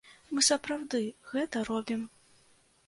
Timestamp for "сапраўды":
0.47-1.03